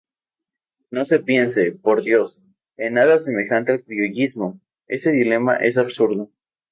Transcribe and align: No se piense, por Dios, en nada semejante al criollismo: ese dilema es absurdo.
No 0.89 1.05
se 1.05 1.19
piense, 1.19 1.73
por 1.73 2.01
Dios, 2.01 2.41
en 2.75 2.95
nada 2.95 3.19
semejante 3.19 3.73
al 3.73 3.83
criollismo: 3.83 4.59
ese 4.87 5.11
dilema 5.11 5.57
es 5.57 5.77
absurdo. 5.77 6.31